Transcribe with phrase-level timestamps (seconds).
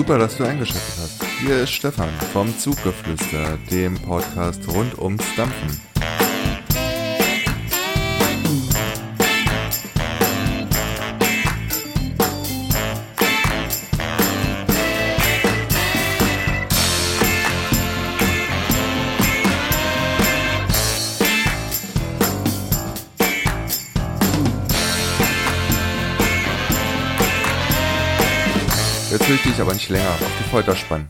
[0.00, 1.22] Super, dass du eingeschaltet hast.
[1.40, 5.89] Hier ist Stefan vom Zuggeflüster, dem Podcast rund ums Dampfen.
[29.32, 31.06] Ich dich aber nicht länger auf die Folter spannen.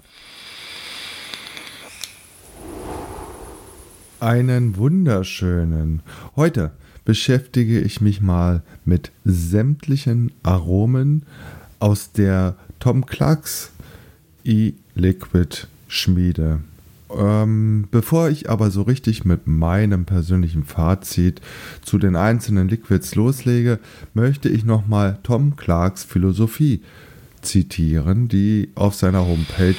[4.21, 6.03] Einen wunderschönen.
[6.37, 6.73] Heute
[7.07, 11.25] beschäftige ich mich mal mit sämtlichen Aromen
[11.79, 13.73] aus der Tom Clarks
[14.45, 16.61] E-Liquid Schmiede.
[17.17, 21.41] Ähm, bevor ich aber so richtig mit meinem persönlichen Fazit
[21.81, 23.79] zu den einzelnen Liquids loslege,
[24.13, 26.83] möchte ich nochmal Tom Clarks Philosophie
[27.43, 29.75] zitieren, die auf seiner Homepage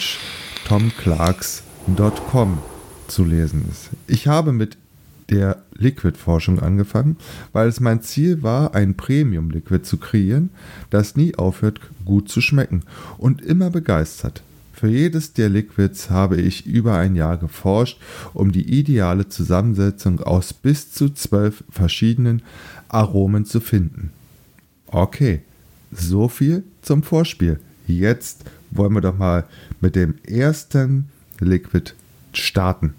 [0.68, 2.60] tomclarks.com
[3.08, 3.90] zu lesen ist.
[4.08, 4.78] Ich habe mit
[5.30, 7.18] der Liquid-Forschung angefangen,
[7.54, 10.50] weil es mein Ziel war, ein Premium-Liquid zu kreieren,
[10.90, 12.84] das nie aufhört, gut zu schmecken
[13.18, 14.44] und immer begeistert.
[14.74, 18.00] Für jedes der Liquids habe ich über ein Jahr geforscht,
[18.34, 22.42] um die ideale Zusammensetzung aus bis zu zwölf verschiedenen
[22.90, 24.12] Aromen zu finden.
[24.88, 25.42] Okay,
[25.92, 27.60] so viel zum Vorspiel.
[27.88, 29.46] Jetzt wollen wir doch mal
[29.80, 31.94] mit dem ersten Liquid
[32.34, 32.94] starten.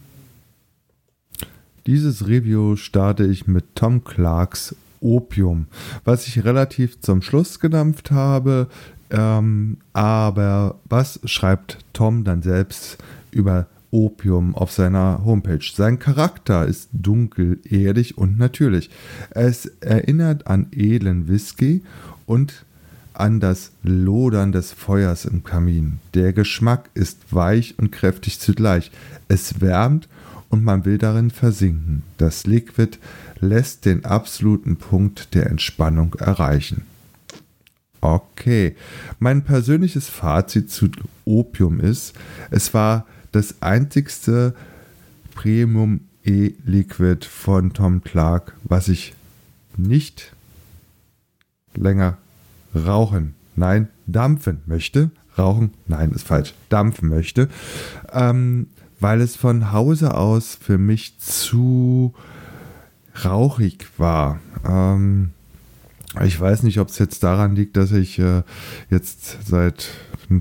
[1.87, 5.67] Dieses Review starte ich mit Tom Clarks Opium,
[6.05, 8.69] was ich relativ zum Schluss gedampft habe.
[9.11, 12.99] Ähm, aber was schreibt Tom dann selbst
[13.33, 15.65] über Opium auf seiner Homepage?
[15.75, 18.89] Sein Charakter ist dunkel, erdig und natürlich.
[19.31, 21.83] Es erinnert an edlen Whisky
[22.27, 22.65] und
[23.15, 25.99] an das Lodern des Feuers im Kamin.
[26.15, 28.91] Der Geschmack ist weich und kräftig zugleich.
[29.29, 30.09] Es wärmt
[30.49, 32.03] und man will darin versinken.
[32.19, 32.99] Das Liquid
[33.41, 36.83] lässt den absoluten Punkt der Entspannung erreichen.
[38.01, 38.75] Okay,
[39.19, 40.89] mein persönliches Fazit zu
[41.25, 42.15] Opium ist,
[42.51, 44.55] es war das einzigste
[45.35, 49.15] Premium E-Liquid von Tom Clark, was ich
[49.77, 50.33] nicht
[51.75, 52.19] länger
[52.75, 55.11] rauchen, nein, dampfen möchte.
[55.39, 56.55] Rauchen, nein, ist falsch.
[56.69, 57.49] Dampfen möchte.
[58.13, 58.69] Ähm,
[59.01, 62.15] weil es von Hause aus für mich zu
[63.25, 64.41] rauchig war.
[64.65, 65.31] Ähm,
[66.23, 68.43] ich weiß nicht, ob es jetzt daran liegt, dass ich äh,
[68.91, 69.89] jetzt seit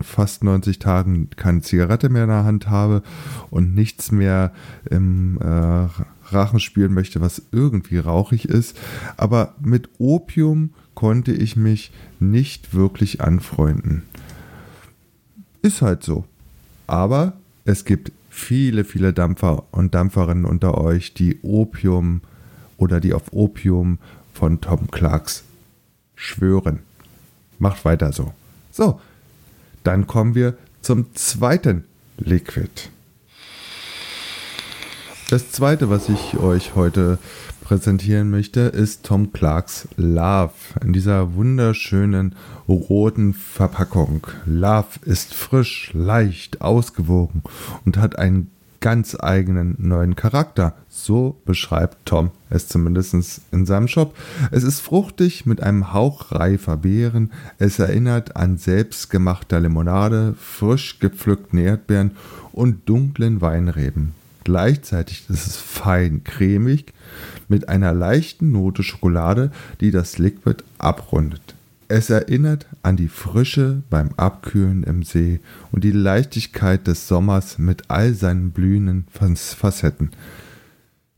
[0.01, 3.03] fast 90 Tagen keine Zigarette mehr in der Hand habe
[3.49, 4.53] und nichts mehr
[4.89, 5.87] im äh,
[6.33, 8.77] Rachen spüren möchte, was irgendwie rauchig ist.
[9.17, 14.03] Aber mit Opium konnte ich mich nicht wirklich anfreunden.
[15.63, 16.25] Ist halt so.
[16.85, 17.33] Aber
[17.65, 22.21] es gibt viele, viele Dampfer und Dampferinnen unter euch, die Opium
[22.77, 23.97] oder die auf Opium
[24.31, 25.43] von Tom Clarks
[26.13, 26.81] schwören.
[27.57, 28.31] Macht weiter so.
[28.71, 29.01] So,
[29.83, 31.85] dann kommen wir zum zweiten
[32.19, 32.91] Liquid.
[35.31, 37.17] Das zweite, was ich euch heute
[37.63, 40.51] präsentieren möchte, ist Tom Clarks Love
[40.83, 42.35] in dieser wunderschönen
[42.67, 44.27] roten Verpackung.
[44.45, 47.43] Love ist frisch, leicht, ausgewogen
[47.85, 50.73] und hat einen ganz eigenen neuen Charakter.
[50.89, 54.13] So beschreibt Tom es zumindest in seinem Shop.
[54.51, 57.31] Es ist fruchtig mit einem Hauch reifer Beeren.
[57.57, 62.17] Es erinnert an selbstgemachter Limonade, frisch gepflückten Erdbeeren
[62.51, 64.19] und dunklen Weinreben.
[64.43, 66.93] Gleichzeitig ist es fein cremig
[67.47, 71.55] mit einer leichten Note Schokolade, die das Liquid abrundet.
[71.87, 75.41] Es erinnert an die Frische beim Abkühlen im See
[75.73, 80.11] und die Leichtigkeit des Sommers mit all seinen blühenden Facetten.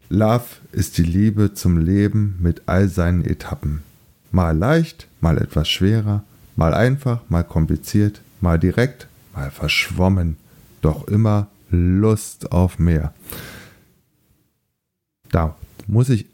[0.09, 3.83] Love ist die Liebe zum Leben mit all seinen Etappen.
[4.31, 6.23] Mal leicht, mal etwas schwerer,
[6.55, 10.37] mal einfach, mal kompliziert, mal direkt, mal verschwommen,
[10.81, 13.13] doch immer Lust auf mehr.
[15.31, 15.55] Da
[15.87, 16.27] muss ich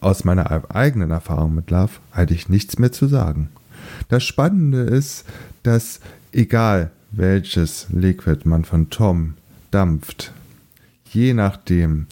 [0.00, 3.48] aus meiner eigenen Erfahrung mit Love eigentlich nichts mehr zu sagen.
[4.08, 5.24] Das Spannende ist,
[5.62, 6.00] dass
[6.32, 9.34] egal welches Liquid man von Tom
[9.70, 10.32] dampft,
[11.10, 12.06] je nachdem,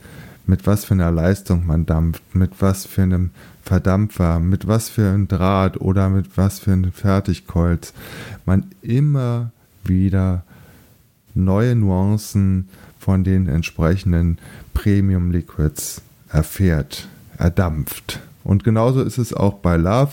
[0.46, 3.30] mit was für einer Leistung man dampft, mit was für einem
[3.62, 7.92] Verdampfer, mit was für einem Draht oder mit was für einem Fertigkolz,
[8.44, 9.52] man immer
[9.84, 10.44] wieder
[11.34, 12.68] neue Nuancen
[12.98, 14.38] von den entsprechenden
[14.74, 17.08] Premium Liquids erfährt,
[17.38, 18.20] erdampft.
[18.44, 20.12] Und genauso ist es auch bei Love.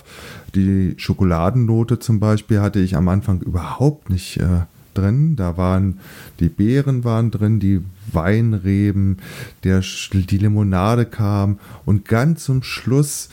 [0.56, 4.62] Die Schokoladennote zum Beispiel hatte ich am Anfang überhaupt nicht äh,
[4.94, 5.36] drin.
[5.36, 6.00] Da waren
[6.39, 7.81] die Beeren waren drin, die
[8.12, 9.18] Weinreben,
[9.63, 9.81] der,
[10.13, 13.30] die Limonade kam und ganz zum Schluss,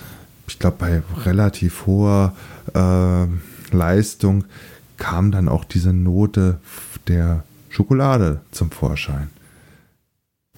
[0.49, 2.35] ich glaube bei relativ hoher
[2.75, 3.27] äh,
[3.75, 4.45] Leistung,
[4.97, 6.59] kam dann auch diese Note
[7.09, 7.45] der
[7.77, 9.29] Schokolade zum Vorschein.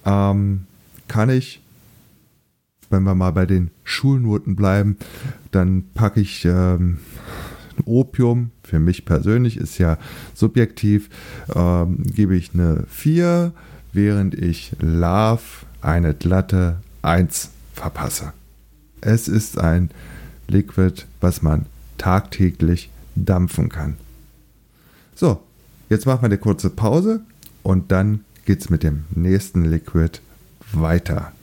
[0.05, 0.67] Ähm,
[1.09, 1.61] kann ich,
[2.89, 4.95] wenn wir mal bei den Schulnoten bleiben,
[5.51, 6.99] dann packe ich ähm,
[7.83, 9.97] Opium, für mich persönlich ist ja
[10.33, 11.09] subjektiv,
[11.53, 13.51] ähm, gebe ich eine 4,
[13.91, 15.41] während ich Love
[15.81, 18.31] eine glatte 1 verpasse.
[19.01, 19.91] Es ist ein
[20.47, 21.65] Liquid, was man
[21.97, 23.97] tagtäglich dampfen kann.
[25.15, 25.43] So,
[25.89, 27.21] jetzt machen wir eine kurze Pause
[27.63, 30.19] und dann geht es mit dem nächsten Liquid
[30.71, 31.33] weiter.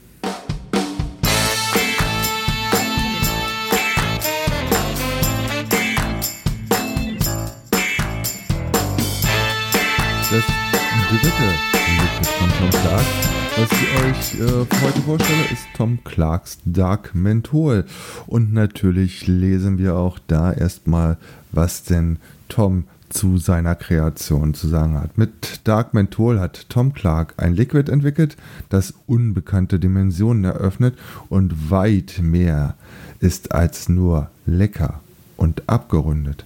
[10.29, 10.43] Das
[11.09, 11.43] dritte
[11.99, 13.05] Liquid von Tom Clark,
[13.55, 17.85] was ich euch äh, heute vorstelle, ist Tom Clarks Dark Menthol.
[18.25, 21.17] Und natürlich lesen wir auch da erstmal,
[21.51, 22.19] was denn
[22.49, 25.17] Tom zu seiner Kreation zu sagen hat.
[25.17, 28.37] Mit Dark Menthol hat Tom Clark ein Liquid entwickelt,
[28.69, 30.97] das unbekannte Dimensionen eröffnet
[31.29, 32.75] und weit mehr
[33.19, 35.01] ist als nur lecker
[35.37, 36.45] und abgerundet.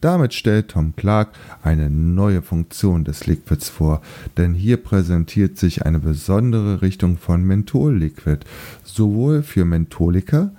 [0.00, 1.30] Damit stellt Tom Clark
[1.62, 4.02] eine neue Funktion des Liquids vor,
[4.36, 8.40] denn hier präsentiert sich eine besondere Richtung von Menthol-Liquid,
[8.84, 10.50] sowohl für Mentholiker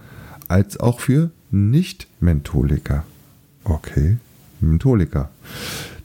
[0.48, 3.04] als auch für Nicht-Mentholiker.
[3.64, 4.18] Okay.
[4.62, 5.30] Mentholiker.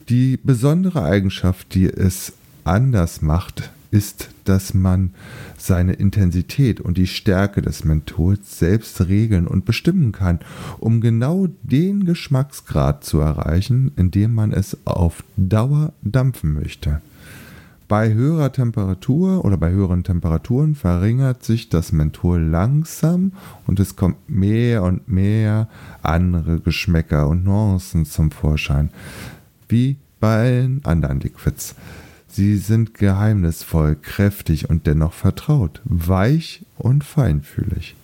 [0.09, 2.33] Die besondere Eigenschaft, die es
[2.65, 5.11] anders macht, ist, dass man
[5.59, 10.41] seine Intensität und die Stärke des Menthols selbst regeln und bestimmen kann,
[10.79, 17.01] um genau den Geschmacksgrad zu erreichen, in dem man es auf Dauer dampfen möchte.
[17.93, 23.33] Bei höherer Temperatur oder bei höheren Temperaturen verringert sich das Menthol langsam
[23.67, 25.69] und es kommt mehr und mehr
[26.01, 28.89] andere Geschmäcker und Nuancen zum Vorschein,
[29.69, 31.75] wie bei allen anderen Liquids.
[32.29, 37.95] Sie sind geheimnisvoll, kräftig und dennoch vertraut, weich und feinfühlig.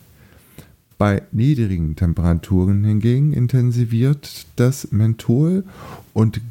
[0.99, 5.65] Bei niedrigen Temperaturen hingegen intensiviert das Menthol
[6.13, 6.43] und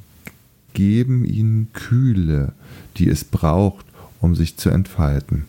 [0.77, 2.53] geben ihnen Kühle,
[2.97, 3.87] die es braucht,
[4.21, 5.45] um sich zu entfalten.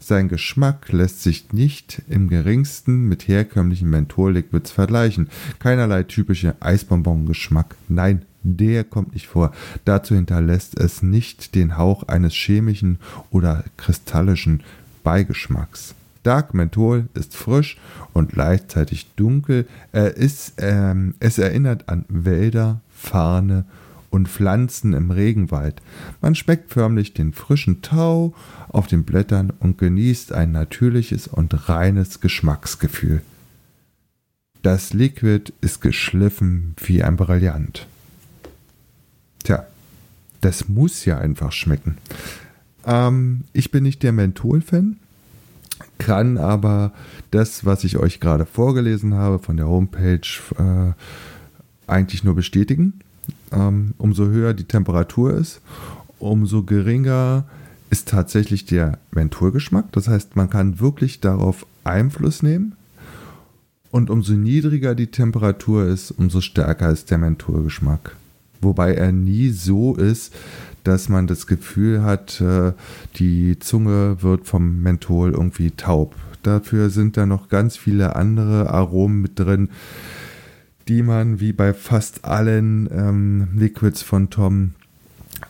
[0.00, 5.28] Sein Geschmack lässt sich nicht im geringsten mit herkömmlichen Mentholliquids vergleichen.
[5.60, 7.76] Keinerlei typischer Eisbonbon-Geschmack.
[7.86, 9.52] Nein, der kommt nicht vor.
[9.84, 12.98] Dazu hinterlässt es nicht den Hauch eines chemischen
[13.30, 14.64] oder kristallischen
[15.04, 15.94] Beigeschmacks.
[16.24, 17.78] Dark Menthol ist frisch
[18.12, 19.68] und gleichzeitig dunkel.
[19.92, 23.64] Er ist, ähm, es erinnert an Wälder, Farne
[24.12, 25.80] und Pflanzen im Regenwald.
[26.20, 28.34] Man schmeckt förmlich den frischen Tau
[28.68, 33.22] auf den Blättern und genießt ein natürliches und reines Geschmacksgefühl.
[34.62, 37.86] Das Liquid ist geschliffen wie ein Brillant.
[39.42, 39.66] Tja,
[40.42, 41.96] das muss ja einfach schmecken.
[42.84, 44.98] Ähm, ich bin nicht der Menthol-Fan,
[45.98, 46.92] kann aber
[47.30, 50.20] das, was ich euch gerade vorgelesen habe von der Homepage,
[50.58, 50.92] äh,
[51.90, 53.00] eigentlich nur bestätigen.
[53.52, 55.60] Ähm, umso höher die Temperatur ist,
[56.18, 57.44] umso geringer
[57.90, 59.92] ist tatsächlich der Mentholgeschmack.
[59.92, 62.74] Das heißt, man kann wirklich darauf Einfluss nehmen.
[63.90, 68.16] Und umso niedriger die Temperatur ist, umso stärker ist der Mentholgeschmack.
[68.62, 70.32] Wobei er nie so ist,
[70.84, 72.72] dass man das Gefühl hat, äh,
[73.16, 76.14] die Zunge wird vom Menthol irgendwie taub.
[76.42, 79.68] Dafür sind da noch ganz viele andere Aromen mit drin,
[80.92, 84.72] die man wie bei fast allen ähm, Liquids von Tom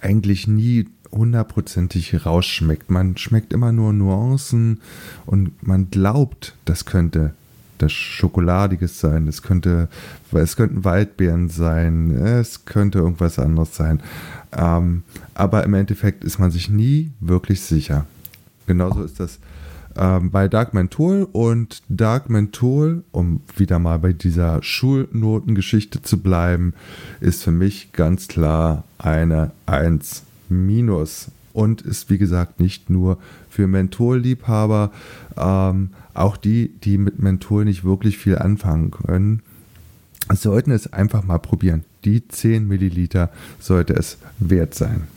[0.00, 2.92] eigentlich nie hundertprozentig rausschmeckt.
[2.92, 4.80] Man schmeckt immer nur Nuancen
[5.26, 7.34] und man glaubt, das könnte
[7.78, 9.88] das Schokoladiges sein, es könnte,
[10.30, 14.00] es könnten Waldbeeren sein, es könnte irgendwas anderes sein.
[14.52, 15.02] Ähm,
[15.34, 18.06] aber im Endeffekt ist man sich nie wirklich sicher.
[18.68, 19.40] Genauso ist das
[19.96, 26.74] ähm, bei Dark Menthol und Dark Menthol, um wieder mal bei dieser Schulnotengeschichte zu bleiben,
[27.20, 33.18] ist für mich ganz klar eine 1 minus und ist wie gesagt nicht nur
[33.50, 34.90] für Mentholliebhaber,
[35.36, 39.42] ähm, auch die, die mit Menthol nicht wirklich viel anfangen können,
[40.32, 41.84] sollten es einfach mal probieren.
[42.04, 45.08] Die 10 Milliliter sollte es wert sein.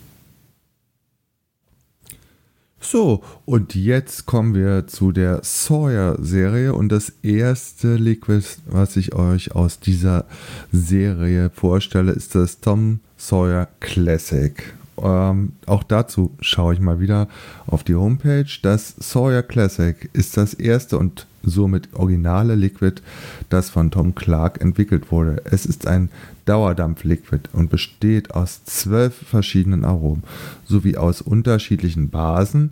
[2.88, 9.56] So, und jetzt kommen wir zu der Sawyer-Serie und das erste Liquid, was ich euch
[9.56, 10.26] aus dieser
[10.72, 14.76] Serie vorstelle, ist das Tom Sawyer Classic.
[15.02, 17.28] Ähm, auch dazu schaue ich mal wieder
[17.66, 18.46] auf die Homepage.
[18.62, 23.02] Das Sawyer Classic ist das erste und somit originale Liquid,
[23.50, 25.42] das von Tom Clark entwickelt wurde.
[25.46, 26.10] Es ist ein
[26.46, 30.24] Dauerdampf-Liquid und besteht aus zwölf verschiedenen Aromen
[30.66, 32.72] sowie aus unterschiedlichen Basen,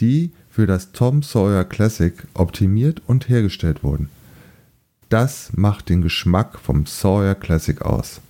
[0.00, 4.08] die für das Tom Sawyer Classic optimiert und hergestellt wurden.
[5.08, 8.20] Das macht den Geschmack vom Sawyer Classic aus.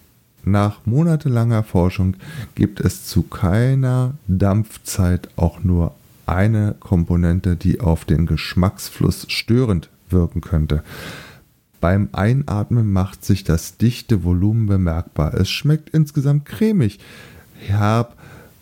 [0.45, 2.17] Nach monatelanger Forschung
[2.55, 5.95] gibt es zu keiner Dampfzeit auch nur
[6.26, 10.83] eine Komponente, die auf den Geschmacksfluss störend wirken könnte.
[11.81, 15.35] Beim Einatmen macht sich das dichte Volumen bemerkbar.
[15.35, 16.99] Es schmeckt insgesamt cremig,
[17.59, 18.16] herb,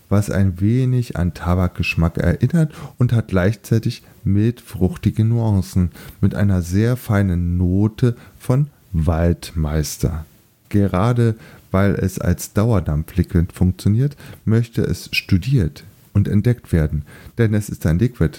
[0.08, 5.90] was ein wenig an Tabakgeschmack erinnert und hat gleichzeitig mild fruchtige Nuancen
[6.20, 10.26] mit einer sehr feinen Note von Waldmeister.
[10.68, 11.36] Gerade
[11.70, 17.04] weil es als Dauerdampfliquid funktioniert, möchte es studiert und entdeckt werden,
[17.38, 18.38] denn es ist ein Liquid,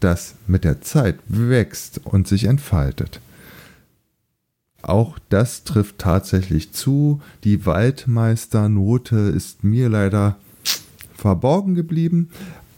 [0.00, 3.20] das mit der Zeit wächst und sich entfaltet.
[4.82, 7.22] Auch das trifft tatsächlich zu.
[7.42, 10.36] Die Waldmeisternote ist mir leider
[11.16, 12.28] verborgen geblieben,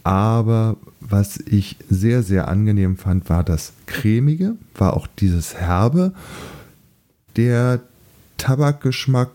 [0.03, 6.13] aber was ich sehr, sehr angenehm fand, war das cremige, war auch dieses herbe.
[7.35, 7.81] Der
[8.37, 9.31] Tabakgeschmack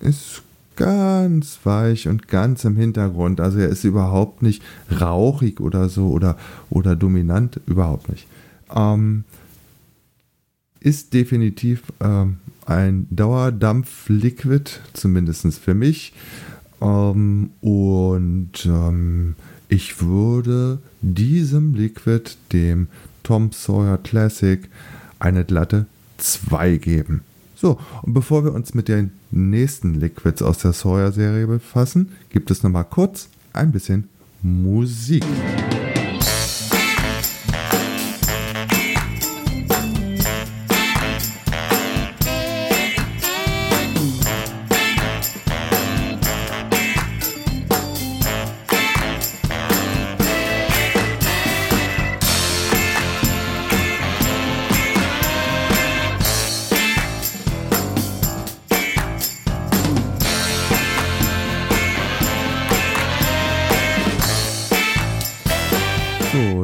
[0.00, 0.42] ist
[0.76, 3.40] ganz weich und ganz im Hintergrund.
[3.40, 4.62] Also er ist überhaupt nicht
[5.00, 6.36] rauchig oder so oder,
[6.70, 8.26] oder dominant, überhaupt nicht.
[8.74, 9.24] Ähm,
[10.80, 16.12] ist definitiv ähm, ein Dauerdampf-Liquid, zumindest für mich.
[16.80, 19.36] Ähm, und ähm,
[19.68, 22.88] ich würde diesem Liquid, dem
[23.22, 24.68] Tom Sawyer Classic,
[25.18, 25.86] eine glatte
[26.18, 27.22] 2 geben.
[27.62, 32.64] So, und bevor wir uns mit den nächsten Liquids aus der Sawyer-Serie befassen, gibt es
[32.64, 34.08] nochmal kurz ein bisschen
[34.42, 35.22] Musik.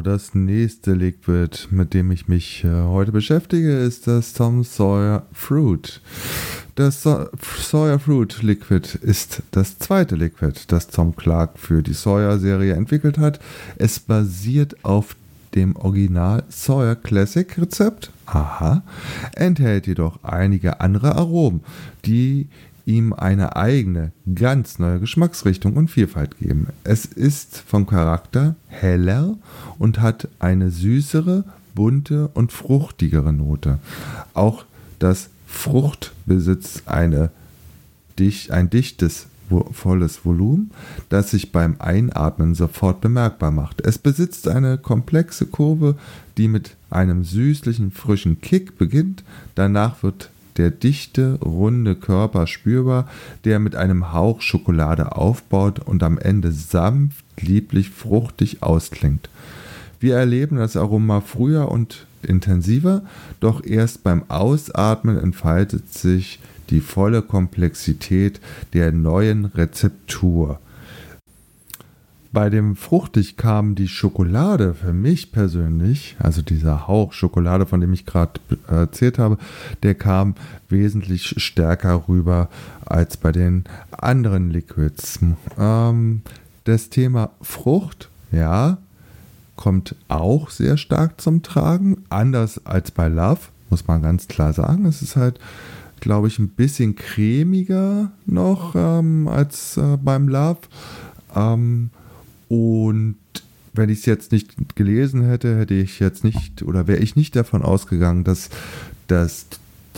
[0.09, 6.01] Das nächste Liquid, mit dem ich mich äh, heute beschäftige, ist das Tom Sawyer Fruit.
[6.77, 7.29] Das so
[7.61, 13.39] Sawyer Fruit Liquid ist das zweite Liquid, das Tom Clark für die Sawyer-Serie entwickelt hat.
[13.77, 15.15] Es basiert auf
[15.55, 18.83] dem Original Sawyer Classic Rezept, aha,
[19.35, 21.61] enthält jedoch einige andere Aromen,
[22.07, 22.49] die
[22.89, 26.69] ihm eine eigene, ganz neue Geschmacksrichtung und Vielfalt geben.
[26.85, 29.37] Es ist vom Charakter heller
[29.79, 33.79] und hat eine süßere, bunte und fruchtigere Note.
[34.33, 34.65] Auch
[34.99, 37.31] das Frucht besitzt eine,
[38.49, 39.27] ein dichtes,
[39.73, 40.71] volles Volumen,
[41.11, 43.83] das sich beim Einatmen sofort bemerkbar macht.
[43.83, 45.97] Es besitzt eine komplexe Kurve,
[46.39, 49.25] die mit einem süßlichen, frischen Kick beginnt.
[49.55, 53.09] Danach wird der dichte, runde Körper spürbar,
[53.45, 59.29] der mit einem Hauch Schokolade aufbaut und am Ende sanft, lieblich, fruchtig ausklingt.
[60.01, 63.03] Wir erleben das Aroma früher und intensiver,
[63.41, 68.41] doch erst beim Ausatmen entfaltet sich die volle Komplexität
[68.75, 70.61] der neuen Rezeptur.
[72.39, 77.93] Bei dem fruchtig kam die Schokolade für mich persönlich, also dieser Hauch Schokolade, von dem
[77.93, 79.39] ich gerade erzählt habe,
[79.83, 80.37] der kam
[80.69, 82.49] wesentlich stärker rüber
[82.87, 85.19] als bei den anderen Liquids.
[85.59, 86.23] Ähm,
[86.63, 88.79] das Thema Frucht, ja,
[89.57, 94.87] kommt auch sehr stark zum Tragen, anders als bei Love, muss man ganz klar sagen.
[94.87, 95.41] Es ist halt,
[95.99, 100.61] glaube ich, ein bisschen cremiger noch ähm, als äh, beim Love.
[101.35, 101.91] Ähm,
[102.49, 103.17] und
[103.73, 107.37] wenn ich es jetzt nicht gelesen hätte, hätte ich jetzt nicht oder wäre ich nicht
[107.37, 108.51] davon ausgegangen, dass,
[109.07, 109.47] dass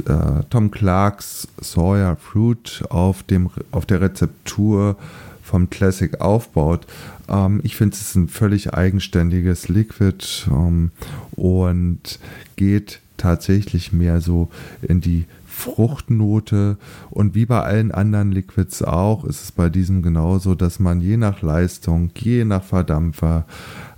[0.07, 4.97] äh, Tom Clarks Sawyer Fruit auf, dem, auf der Rezeptur
[5.43, 6.87] vom Classic aufbaut.
[7.29, 10.91] Ähm, ich finde es ist ein völlig eigenständiges Liquid ähm,
[11.33, 12.19] und
[12.57, 14.49] geht tatsächlich mehr so
[14.83, 15.25] in die
[15.61, 16.77] Fruchtnote
[17.11, 21.17] und wie bei allen anderen Liquids auch ist es bei diesem genauso, dass man je
[21.17, 23.45] nach Leistung, je nach Verdampfer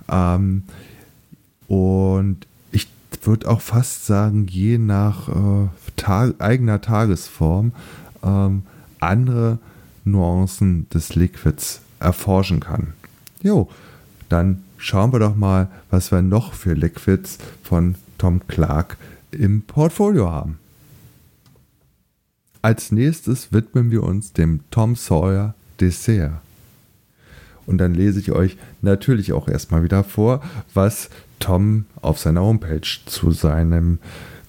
[0.09, 0.63] Ähm,
[1.67, 2.87] und ich
[3.23, 7.71] würde auch fast sagen, je nach äh, Tag, eigener Tagesform
[8.23, 8.63] ähm,
[8.99, 9.59] andere
[10.05, 12.93] Nuancen des Liquids erforschen kann.
[13.41, 13.69] Jo,
[14.29, 18.97] dann schauen wir doch mal, was wir noch für Liquids von Tom Clark
[19.31, 20.59] im Portfolio haben.
[22.63, 26.39] Als nächstes widmen wir uns dem Tom Sawyer Dessert.
[27.65, 30.41] Und dann lese ich euch natürlich auch erstmal wieder vor,
[30.73, 33.99] was Tom auf seiner Homepage zu seinem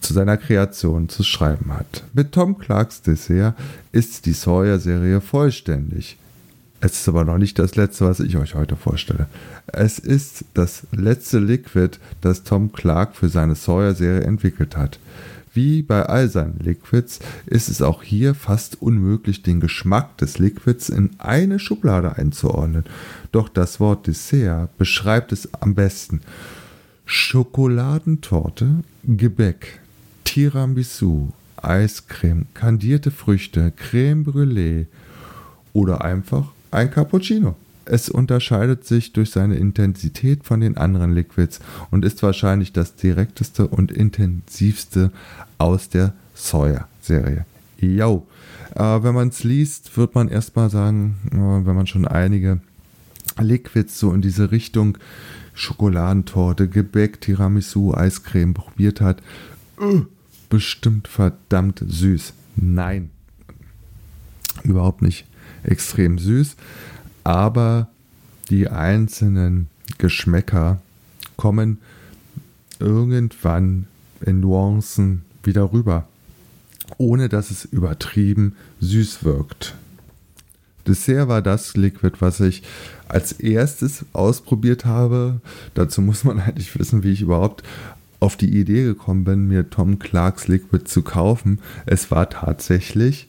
[0.00, 2.04] zu seiner Kreation zu schreiben hat.
[2.12, 3.56] Mit Tom Clarks Dessert
[3.90, 6.16] ist die Sawyer-Serie vollständig.
[6.80, 9.26] Es ist aber noch nicht das letzte, was ich euch heute vorstelle.
[9.66, 15.00] Es ist das letzte Liquid, das Tom Clark für seine Sawyer-Serie entwickelt hat.
[15.54, 20.88] Wie bei all seinen Liquids ist es auch hier fast unmöglich, den Geschmack des Liquids
[20.88, 22.84] in eine Schublade einzuordnen.
[23.30, 26.22] Doch das Wort Dessert beschreibt es am besten.
[27.06, 29.80] Schokoladentorte, Gebäck,
[30.24, 34.86] Tiramisu, Eiscreme, kandierte Früchte, Creme Brûlée
[35.72, 37.54] oder einfach ein Cappuccino.
[37.86, 43.68] Es unterscheidet sich durch seine Intensität von den anderen Liquids und ist wahrscheinlich das direkteste
[43.68, 45.12] und intensivste
[45.58, 47.44] aus der Sawyer-Serie.
[47.78, 48.26] Yo.
[48.74, 52.60] Äh, wenn man es liest, wird man erstmal sagen, äh, wenn man schon einige
[53.38, 54.98] Liquids so in diese Richtung
[55.54, 59.20] Schokoladentorte, Gebäck, Tiramisu, Eiscreme probiert hat,
[59.80, 60.00] äh,
[60.48, 62.32] bestimmt verdammt süß.
[62.56, 63.10] Nein,
[64.64, 65.26] überhaupt nicht
[65.62, 66.56] extrem süß,
[67.22, 67.88] aber
[68.50, 69.68] die einzelnen
[69.98, 70.80] Geschmäcker
[71.36, 71.78] kommen
[72.78, 73.86] irgendwann
[74.20, 76.06] in Nuancen wieder rüber,
[76.98, 79.74] ohne dass es übertrieben süß wirkt.
[80.86, 82.62] Dessert war das Liquid, was ich
[83.08, 85.40] als erstes ausprobiert habe.
[85.74, 87.62] Dazu muss man eigentlich wissen, wie ich überhaupt
[88.20, 91.60] auf die Idee gekommen bin, mir Tom Clarks Liquid zu kaufen.
[91.84, 93.28] Es war tatsächlich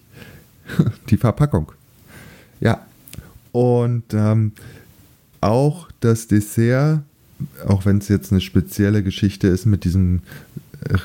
[1.10, 1.72] die Verpackung.
[2.62, 2.86] Ja,
[3.52, 4.54] und ähm,
[5.42, 7.02] auch das Dessert,
[7.68, 10.22] auch wenn es jetzt eine spezielle Geschichte ist mit diesem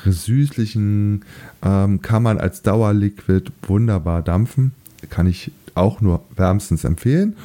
[0.05, 1.25] süßlichen,
[1.63, 4.73] ähm, kann man als Dauerliquid wunderbar dampfen.
[5.09, 7.35] Kann ich auch nur wärmstens empfehlen.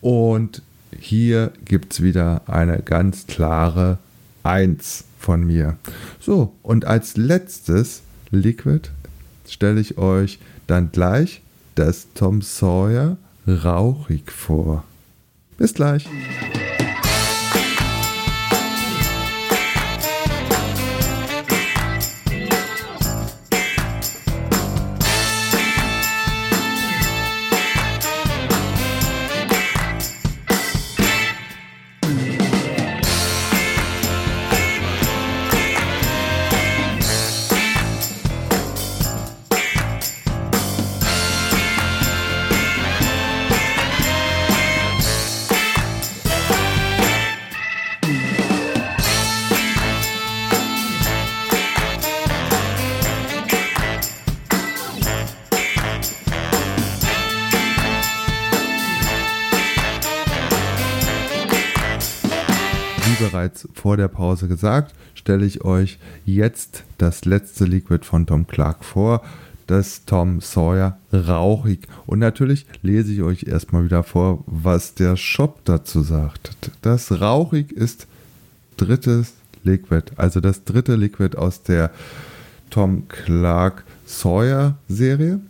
[0.00, 0.62] Und
[0.98, 3.98] hier gibt es wieder eine ganz klare
[4.42, 5.76] 1 von mir.
[6.20, 8.90] So, und als letztes Liquid
[9.46, 11.42] stelle ich euch dann gleich
[11.74, 13.16] das Tom Sawyer
[13.46, 14.84] rauchig vor.
[15.56, 16.08] Bis gleich.
[63.28, 68.84] Bereits vor der Pause gesagt, stelle ich euch jetzt das letzte Liquid von Tom Clark
[68.84, 69.22] vor,
[69.66, 71.86] das Tom Sawyer rauchig.
[72.06, 76.56] Und natürlich lese ich euch erstmal wieder vor, was der Shop dazu sagt.
[76.82, 78.06] Das rauchig ist
[78.76, 81.90] drittes Liquid, also das dritte Liquid aus der
[82.70, 85.40] Tom Clark Sawyer Serie.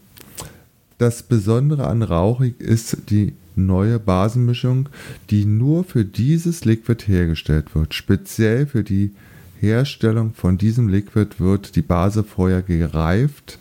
[0.99, 4.89] Das Besondere an rauchig ist die neue Basenmischung,
[5.31, 7.95] die nur für dieses Liquid hergestellt wird.
[7.95, 9.13] Speziell für die
[9.61, 13.59] Herstellung von diesem Liquid wird die Base vorher gereift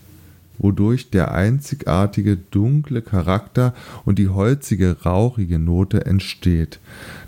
[0.58, 3.74] wodurch der einzigartige dunkle Charakter
[4.06, 6.80] und die holzige, rauchige Note entsteht.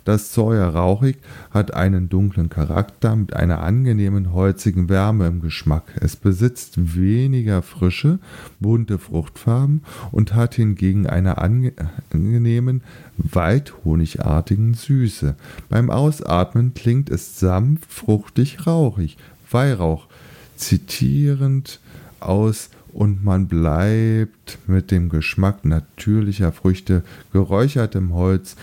[0.06, 1.18] Das Sawyer Rauchig
[1.52, 5.84] hat einen dunklen Charakter mit einer angenehmen holzigen Wärme im Geschmack.
[6.00, 8.18] Es besitzt weniger frische,
[8.60, 12.82] bunte Fruchtfarben und hat hingegen eine angenehmen,
[13.18, 15.36] weithonigartigen Süße.
[15.70, 19.18] Beim Ausatmen klingt es sanft, fruchtig, rauchig,
[19.52, 20.08] Weihrauch,
[20.56, 21.80] zitierend
[22.20, 28.56] aus und man bleibt mit dem Geschmack natürlicher Früchte, geräuchertem Holz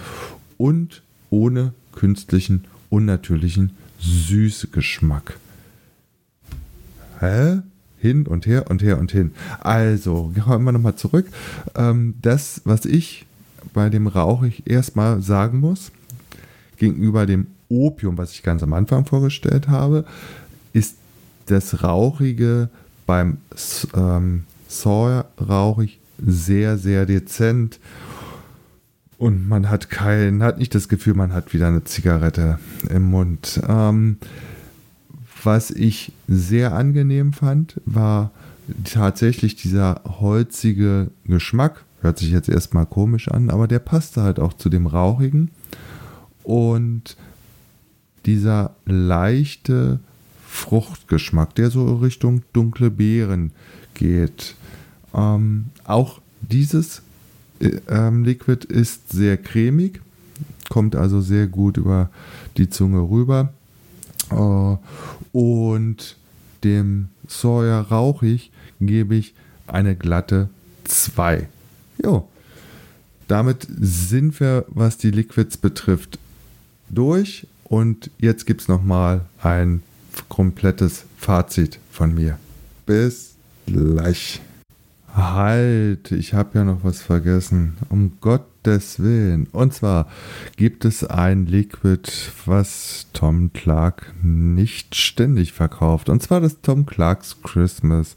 [0.58, 5.38] und ohne künstlichen, unnatürlichen Süßgeschmack.
[7.20, 7.60] Hä?
[7.98, 9.32] Hin und her und her und hin.
[9.60, 11.26] Also, kommen wir nochmal zurück.
[11.74, 13.26] Ähm, das, was ich
[13.72, 15.90] bei dem Rauchig erstmal sagen muss,
[16.76, 20.04] gegenüber dem Opium, was ich ganz am Anfang vorgestellt habe,
[20.72, 20.96] ist
[21.46, 22.68] das Rauchige
[23.06, 23.38] beim
[23.94, 27.78] ähm, Sawyer rauchig sehr, sehr dezent.
[29.18, 32.58] Und man hat kein, hat nicht das Gefühl, man hat wieder eine Zigarette
[32.90, 33.60] im Mund.
[33.66, 34.18] Ähm,
[35.42, 38.30] was ich sehr angenehm fand, war
[38.84, 41.84] tatsächlich dieser holzige Geschmack.
[42.02, 45.50] Hört sich jetzt erstmal komisch an, aber der passte halt auch zu dem Rauchigen.
[46.42, 47.16] Und
[48.26, 50.00] dieser leichte
[50.56, 53.52] Fruchtgeschmack, der so Richtung dunkle Beeren
[53.94, 54.56] geht.
[55.14, 57.02] Ähm, auch dieses
[57.60, 60.00] äh, ähm, Liquid ist sehr cremig,
[60.70, 62.10] kommt also sehr gut über
[62.56, 63.52] die Zunge rüber.
[64.30, 64.76] Äh,
[65.32, 66.16] und
[66.64, 69.34] dem Sawyer rauchig gebe ich
[69.66, 70.48] eine glatte
[70.84, 71.48] 2.
[72.02, 72.28] Jo.
[73.28, 76.18] Damit sind wir, was die Liquids betrifft,
[76.88, 77.46] durch.
[77.64, 79.82] Und jetzt gibt es nochmal ein
[80.28, 82.38] komplettes Fazit von mir.
[82.86, 83.34] Bis
[83.66, 84.40] gleich.
[85.14, 87.78] Halt, ich habe ja noch was vergessen.
[87.88, 89.46] Um Gottes Willen.
[89.50, 90.08] Und zwar
[90.56, 92.10] gibt es ein Liquid,
[92.44, 96.10] was Tom Clark nicht ständig verkauft.
[96.10, 98.14] Und zwar das Tom Clarks Christmas.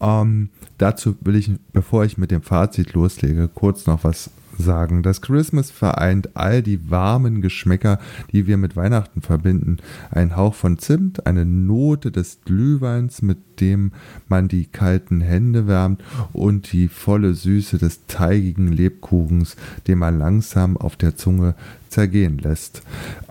[0.00, 5.02] Ähm, dazu will ich, bevor ich mit dem Fazit loslege, kurz noch was sagen.
[5.02, 7.98] Das Christmas vereint all die warmen Geschmäcker,
[8.32, 9.78] die wir mit Weihnachten verbinden.
[10.10, 13.92] Ein Hauch von Zimt, eine Note des Glühweins, mit dem
[14.28, 20.76] man die kalten Hände wärmt und die volle Süße des teigigen Lebkuchens, den man langsam
[20.76, 21.54] auf der Zunge
[21.88, 22.82] zergehen lässt.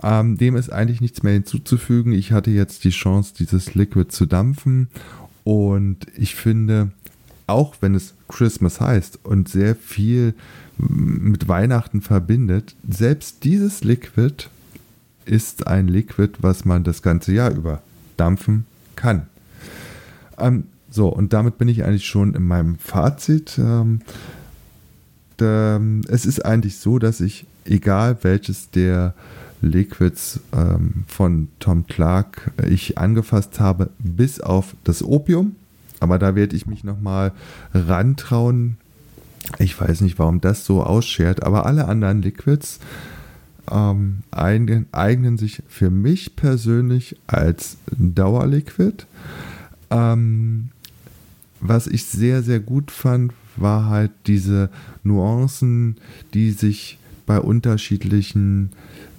[0.02, 2.12] Ähm, dem ist eigentlich nichts mehr hinzuzufügen.
[2.12, 4.88] Ich hatte jetzt die Chance, dieses Liquid zu dampfen
[5.44, 6.90] und ich finde,
[7.46, 10.34] auch wenn es Christmas heißt und sehr viel
[10.78, 14.48] mit Weihnachten verbindet, selbst dieses Liquid
[15.24, 17.82] ist ein Liquid, was man das ganze Jahr über
[18.16, 19.26] dampfen kann.
[20.38, 23.58] Ähm, so, und damit bin ich eigentlich schon in meinem Fazit.
[23.58, 24.00] Ähm,
[25.36, 29.14] da, es ist eigentlich so, dass ich, egal welches der
[29.60, 35.56] Liquids ähm, von Tom Clark ich angefasst habe, bis auf das Opium,
[36.00, 37.32] aber da werde ich mich nochmal
[37.74, 38.76] rantrauen,
[39.58, 42.78] ich weiß nicht, warum das so ausschert, aber alle anderen Liquids
[43.70, 49.06] ähm, eignen, eignen, sich für mich persönlich als Dauerliquid.
[49.90, 50.68] Ähm,
[51.60, 54.68] was ich sehr, sehr gut fand, war halt diese
[55.02, 55.96] Nuancen,
[56.34, 58.72] die sich bei unterschiedlichen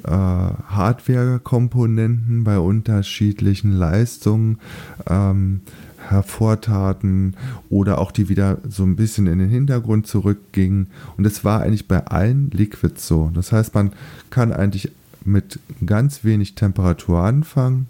[0.04, 4.60] äh, Hardware-Komponenten, bei unterschiedlichen Leistungen
[5.08, 5.62] ähm,
[6.08, 7.36] hervortaten
[7.70, 10.88] oder auch die wieder so ein bisschen in den Hintergrund zurückgingen.
[11.18, 13.32] Und es war eigentlich bei allen Liquids so.
[13.34, 13.94] Das heißt, man
[14.30, 14.92] kann eigentlich
[15.26, 17.88] mit ganz wenig Temperatur anfangen,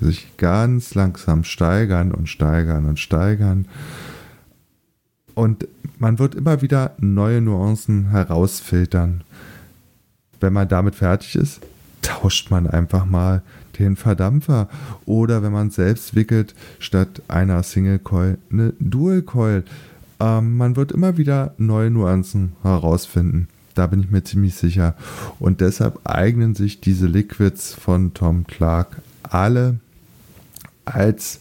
[0.00, 3.66] sich ganz langsam steigern und steigern und steigern.
[5.34, 5.66] Und
[5.98, 9.22] man wird immer wieder neue Nuancen herausfiltern.
[10.40, 11.60] Wenn man damit fertig ist,
[12.02, 13.42] tauscht man einfach mal
[13.78, 14.68] den Verdampfer.
[15.06, 19.64] Oder wenn man selbst wickelt, statt einer Single Coil eine Dual Coil.
[20.20, 23.48] Ähm, man wird immer wieder neue Nuancen herausfinden.
[23.74, 24.94] Da bin ich mir ziemlich sicher.
[25.38, 29.78] Und deshalb eignen sich diese Liquids von Tom Clark alle
[30.84, 31.40] als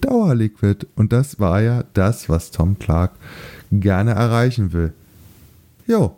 [0.00, 0.86] Dauerliquid.
[0.96, 3.12] Und das war ja das, was Tom Clark
[3.70, 4.92] gerne erreichen will.
[5.86, 6.16] Jo,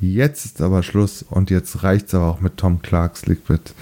[0.00, 3.72] jetzt ist aber Schluss und jetzt reicht es aber auch mit Tom Clarks Liquid.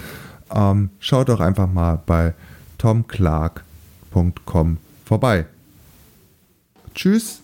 [0.53, 2.33] Ähm, schaut doch einfach mal bei
[2.77, 5.45] tomclark.com vorbei.
[6.93, 7.41] Tschüss,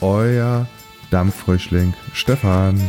[0.00, 0.66] euer
[1.10, 2.80] Dampffrischling Stefan.